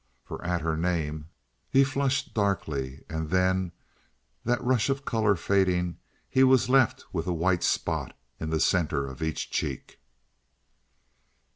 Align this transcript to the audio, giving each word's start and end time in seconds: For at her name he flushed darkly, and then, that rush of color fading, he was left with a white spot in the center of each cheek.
For 0.23 0.43
at 0.43 0.61
her 0.61 0.75
name 0.75 1.29
he 1.69 1.83
flushed 1.83 2.33
darkly, 2.33 3.03
and 3.07 3.29
then, 3.29 3.71
that 4.43 4.63
rush 4.63 4.89
of 4.89 5.05
color 5.05 5.35
fading, 5.35 5.99
he 6.27 6.43
was 6.43 6.69
left 6.69 7.05
with 7.13 7.27
a 7.27 7.33
white 7.33 7.61
spot 7.61 8.17
in 8.39 8.49
the 8.49 8.59
center 8.59 9.05
of 9.05 9.21
each 9.21 9.51
cheek. 9.51 9.99